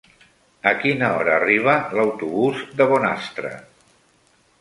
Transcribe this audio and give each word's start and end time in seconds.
A 0.69 0.71
quina 0.83 1.09
hora 1.17 1.35
arriba 1.41 1.75
l'autobús 1.97 2.63
de 2.81 2.89
Bonastre? 2.93 3.53